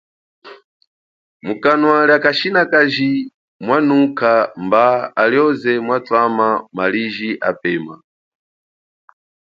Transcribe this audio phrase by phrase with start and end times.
[1.45, 3.11] Mukanwa lia kashinakaji
[3.65, 4.85] mwanukha, mba
[5.21, 7.95] alioze mwatwama maliji apema.